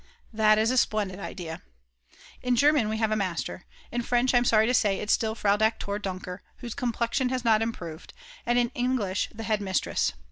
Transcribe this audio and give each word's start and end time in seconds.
That 0.33 0.57
is 0.57 0.71
a 0.71 0.79
splendid 0.79 1.19
idea. 1.19 1.61
In 2.41 2.55
German 2.55 2.89
we 2.89 2.97
have 2.97 3.11
a 3.11 3.15
master, 3.15 3.65
in 3.91 4.01
French 4.01 4.33
I 4.33 4.39
am 4.39 4.45
sorry 4.45 4.65
to 4.65 4.73
say 4.73 4.97
it's 4.99 5.13
still 5.13 5.35
Frau 5.35 5.57
Doktor 5.57 5.99
Dunker, 5.99 6.41
whose 6.57 6.73
complexion 6.73 7.29
has 7.29 7.45
not 7.45 7.61
improved, 7.61 8.11
and 8.43 8.57
in 8.57 8.69
English 8.73 9.29
the 9.31 9.43
head 9.43 9.61
mistress. 9.61 10.13